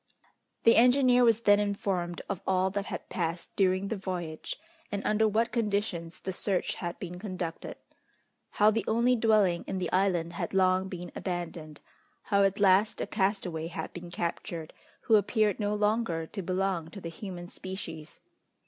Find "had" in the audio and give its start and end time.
2.87-3.07, 6.73-6.97, 10.33-10.55, 13.67-13.93